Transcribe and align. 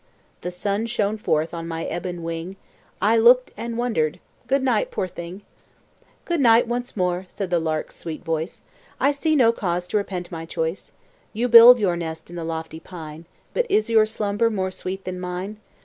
The 0.41 0.49
sun 0.49 0.87
shone 0.87 1.19
forth 1.19 1.53
on 1.53 1.67
my 1.67 1.87
ebon 1.87 2.23
wing; 2.23 2.55
I 2.99 3.17
looked 3.17 3.51
and 3.55 3.77
wondered 3.77 4.19
good 4.47 4.63
night, 4.63 4.89
poor 4.89 5.07
thing!" 5.07 5.43
"Good 6.25 6.39
night, 6.41 6.67
once 6.67 6.97
more," 6.97 7.27
said 7.29 7.51
the 7.51 7.59
lark's 7.59 7.97
sweet 7.97 8.23
voice, 8.25 8.63
"I 8.99 9.11
see 9.11 9.35
no 9.35 9.51
cause 9.51 9.87
to 9.89 9.97
repent 9.97 10.31
my 10.31 10.47
choice; 10.47 10.91
You 11.33 11.47
build 11.47 11.77
your 11.77 11.95
nest 11.95 12.31
in 12.31 12.35
the 12.35 12.43
lofty 12.43 12.79
pine, 12.79 13.27
But 13.53 13.67
is 13.69 13.91
your 13.91 14.07
slumber 14.07 14.49
more 14.49 14.71
sweet 14.71 15.05
than 15.05 15.19
mine? 15.19 15.57